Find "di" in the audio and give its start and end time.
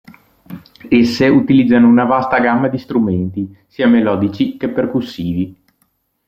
2.69-2.79